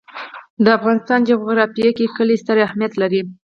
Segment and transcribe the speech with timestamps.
[0.63, 3.21] د افغانستان جغرافیه کې کلي ستر اهمیت لري.